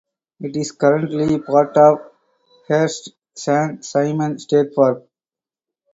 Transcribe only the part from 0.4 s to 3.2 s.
is currently part of Hearst